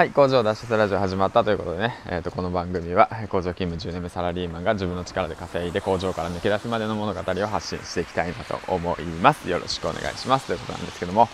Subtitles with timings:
[0.00, 9.50] はい工場脱出ラジオ始まったということでね、えー、とこの番組は工場勤務10年目サラリーマンが自分の力で稼いで工場から抜け出すまでの物語を発信していきたいなと思います。
[9.50, 10.46] よろしくお願いします。
[10.46, 11.28] ということなんですけども。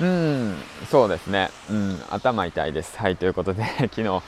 [0.00, 0.56] うん
[0.90, 1.50] そうですね。
[1.70, 2.98] うん頭痛いです。
[2.98, 3.62] はいということで
[3.94, 4.22] 昨日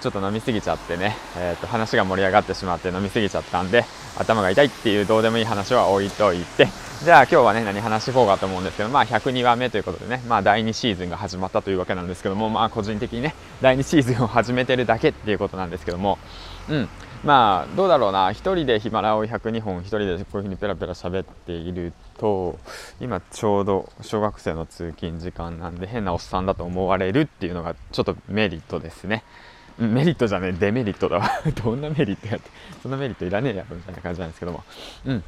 [0.00, 3.84] ちょっと飲みすぎちゃってね、えー、と話が盛り上がってしまって飲みすぎちゃったんで
[4.18, 6.68] 頭が痛いっていうどうでもいい話は置いといて。
[7.00, 16.18] じゃあ今日はね何話そうかと思うんですけどまあ102話目ということでねまあ第2シーズンが始まったというわけなんですけどもまあ個人的にね第2シーズンを始めてるだけっていうことなんですけども
[16.68, 16.88] うん。
[17.24, 18.28] まあどうだろうな。
[18.30, 22.58] 1人でヒマラヤを102本1人でこういうふうにペラペラ喋っていると
[23.00, 29.22] 今ちょうど小学生の通勤時間なんで変なおっさんだと思われるっていうのがちょっとメリットですね。
[29.78, 31.30] メリットじゃねえデメリットだわ。
[31.64, 32.50] どんなメリットやって
[32.82, 34.64] そんなメリットいらねえやろみたいな感じなんですけども。
[35.06, 35.24] うん。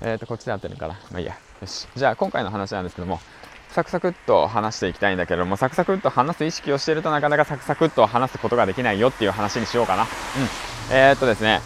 [0.00, 0.94] えー、とこっちで合ってるから。
[1.10, 1.36] まあいいや。
[1.60, 1.88] よし。
[1.94, 3.20] じゃあ今回の話なんですけども
[3.70, 10.02] サクサクっと話していきたいんだけどもサクサクっと話す意識をしているとなかなかサクサクっと話すことができないよっていう話にしようかな。
[10.02, 10.08] うん。
[10.90, 11.60] えー、っとですね。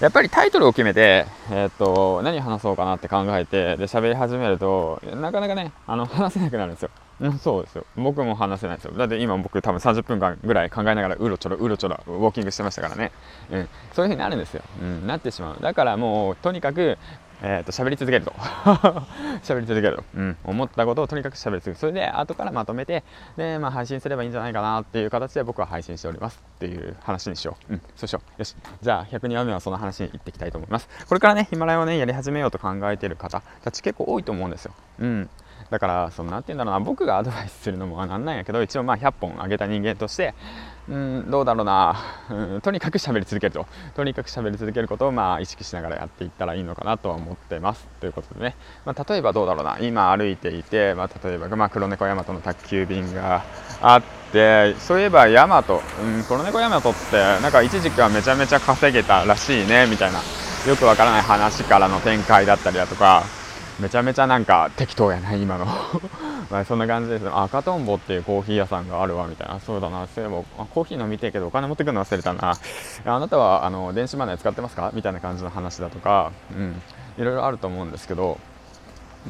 [0.00, 6.90] やっぱりタイトルを決めて、えー、っと何話そうかなって考えてで喋り始めるとなかなかねあの話せなくなるんですよ。
[7.20, 7.86] うん、そうですよ。
[7.96, 8.92] 僕も話せないですよ。
[8.92, 13.12] だって今僕多分30分間ぐらい考えながらうろちょろうろちょろウォーキングしてましたからね、
[13.50, 15.58] うん、そういう風になるんですよ、うん、なってしまう。
[15.60, 16.98] だからもうとにかく
[17.46, 18.32] えーと、喋り続けると。
[19.44, 21.76] 喋り続けると、うん、思ったことをとにかく喋り続ける。
[21.76, 23.04] それで後からまとめて
[23.36, 28.40] で、まあ、配信すればいいんじゃないかなっていう形で僕は配信しておりますっていう話にしよう、うん、そうしよう。
[28.40, 28.56] よし。
[28.80, 30.88] じゃあ102話目はその話に行っていきたいと思います。
[31.06, 35.30] これからねヒマラヤをねやり始めようと考えている方たち結構多いと思うんですよ、うん、
[35.70, 36.80] だからその何て言うんだろうな。
[36.80, 40.34] 僕がアドバイスするのもなんなんやけど一応まあ100本あげた人間として
[40.88, 41.96] うんどうだろうな、
[42.30, 43.66] うん、とにかく喋り続けると。
[43.94, 47.88] とにかく喋り続けることをまあ意識しながらやっていったらいいのかなとは思ってます。
[48.00, 49.78] ということでね、まあ、例えばどうだろうな。
[49.80, 53.42] 今歩いていて、まあ、例えば、まあ、黒猫ヤマトの宅急便が
[53.80, 60.20] あってそういえばヤマト、うん、黒猫ヤマトってなんか一時期はめちゃめちゃ稼げたらしいねみたいな。
[60.68, 63.43] よくわからない話からの展開だったりだとか。
[63.80, 65.66] めちゃめちゃなんか適当やな今の。
[66.50, 67.28] まあそんな感じです。
[67.28, 69.58] 赤とんぼっていうコーヒー屋さんがあるわみたいな。
[69.58, 70.66] そうだなそういえば。
[70.66, 72.56] コーヒー飲みてえけどお金持ってくるの忘れたな。
[73.04, 74.90] あなたはあの電子マネー使ってますか？
[74.94, 76.30] みたいな感じの話だとか。
[76.52, 76.82] うん。
[77.18, 78.38] いろいろあると思うんですけど。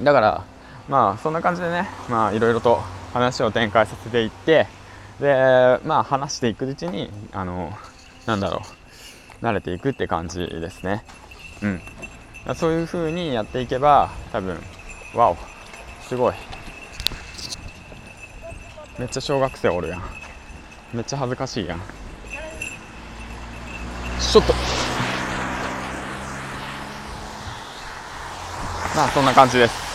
[0.02, 0.42] だから
[0.88, 1.88] まあそんな感じでね。
[2.10, 2.82] まあいろいろと
[3.14, 4.66] 話を展開させていって。
[5.20, 7.72] でまあ話していくうちにあの
[8.26, 8.60] なんだろ
[9.42, 9.44] う。
[9.44, 11.04] 慣れていくって感じですね。
[11.62, 11.82] うん。
[12.52, 14.60] そういう風にやっていけば多分
[15.14, 15.36] わお
[16.02, 16.34] すごい。
[18.98, 20.02] めっちゃ小学生おるやん。
[20.92, 21.80] めっちゃ恥ずかしいやん。
[24.20, 24.52] ちょっと。
[28.94, 29.93] まあそんな感じです。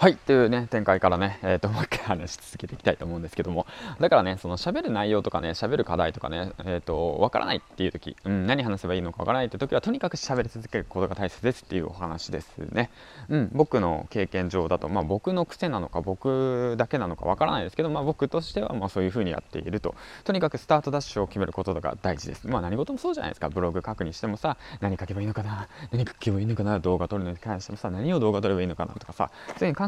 [0.00, 3.66] はいというね展開からね、えーと、もう一回話し続けていきたいと思うんですけども。
[4.00, 12.88] だからねその喋る内容とかね喋る課題とかねえっ、ー、とわからないっていう時、うん、何話せばいいのかわからないって時はとにかく喋り続けることが大切ですっていうお話ですね。
[13.28, 19.94] うん僕の経験上だとまあ僕の癖なのか僕だけなのかわからないですけどまあ僕としてはまあそういう風にやっていると。
[20.24, 22.48] とにかくスタートダッシュを決めることが大事です。
[22.48, 23.50] まあ何事もそうじゃないですか。
[23.50, 29.30] ブログ書くにしてもさ何書けばいいのかな何書けばいいのかな動画撮るのに関してもさ何を動画撮ればいいのかなとかさ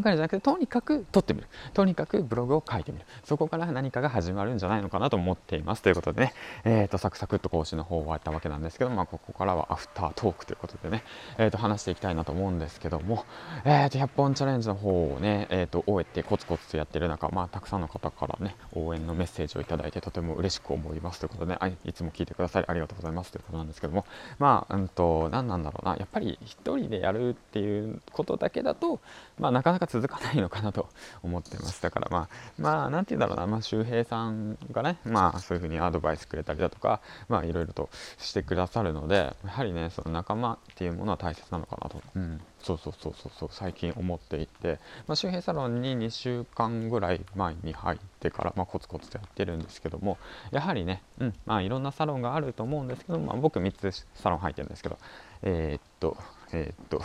[0.06, 1.48] えるじゃなくてとにかく撮ってみる。
[1.74, 3.04] とにかくブログを書いてみる。
[3.24, 5.82] そこから何かが始まるんじゃないのかなと思っています。
[5.82, 11.04] ということでね、えー、とサクサクっと講師の方を終わったわけなんですけど、まあ、ここからはアフタートークということでね、
[11.38, 13.24] えー、と話していきたいなと思うんですけども、
[13.64, 24.04] えー、と100本チャレンジの方をね、えー、と終えてコツコツとやってる中、まあ、たくさんの方からね応援のメッセージをいただいてとても嬉しく思いますということで、ね、いつも聞いてくださりありがとうございますということなんですけども。
[24.38, 25.96] まあうんと何なんだろうな。
[25.96, 29.00] やっぱり1人でやるっていうことだけだと、
[29.38, 30.88] まあ、なかなか続かないのかなと
[31.22, 31.82] 思ってます。
[31.82, 43.48] だからまあまあ何て言うんだろうな、まあ、周平さんがねまあそういうふうにアドバイスくれたりだとかまあいろいろとしてくださるのでやはりねその仲間っていうものは大切なのかなと、うん、そうそうそうそうそう。
[43.52, 50.16] 最近思っていて、まあ、周平サロンに2週間ぐらい前に入ってから、まあ、コツコツとやってるんですけども
[50.52, 51.34] やはりね、うん。
[51.44, 54.98] まあ、いろんなサロンがあると思うんですけど、まあ、僕3つサロン入ってるんですけど
[55.42, 56.16] えー、っと
[56.52, 57.02] えー、っと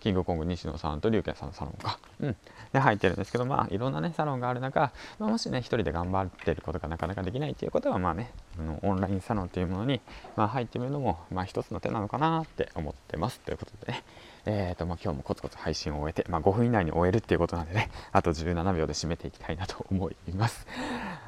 [0.00, 2.36] キングコング西野さんと龍拳さんのサロンか、うん、
[2.72, 10.00] で入ってるんですけどまあいろんなねサロンがある中、まあ、もしね一人で頑張ってることがなかなかできないっていうことはまあねあのオンラインサロンというものに、
[10.36, 14.02] まあ、入ってみるのもまあ一つの手なのかなって思ってますということでね。
[14.48, 20.68] えーとまあ、今日もコツコツ配信を終えて、まあ、5分以内に終えるっていうことなんでね、あと17秒で締めていきたいなと思います。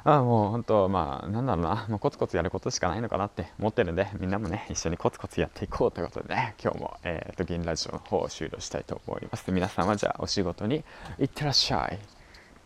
[0.05, 9.51] あもう本当、まあ、なんだろうな、まあ、コツコツやることしかないのかなって思ってるんで、みんなもね、一緒にコツコツやっていこうということでね、今日も、えーと、銀ラジオの方を終了したいと思います。
[9.51, 10.85] 皆さんはじゃあお仕事に
[11.19, 11.99] 行ってらっしゃい。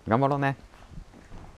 [0.07, 0.57] 頑張ろうね。